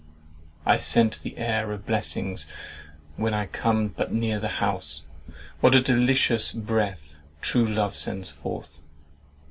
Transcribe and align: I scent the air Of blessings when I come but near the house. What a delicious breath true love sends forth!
I 0.65 0.77
scent 0.77 1.21
the 1.21 1.37
air 1.37 1.71
Of 1.71 1.85
blessings 1.85 2.47
when 3.17 3.35
I 3.35 3.45
come 3.45 3.89
but 3.89 4.11
near 4.11 4.39
the 4.39 4.47
house. 4.57 5.03
What 5.59 5.75
a 5.75 5.79
delicious 5.79 6.53
breath 6.53 7.13
true 7.43 7.67
love 7.67 7.95
sends 7.95 8.31
forth! 8.31 8.79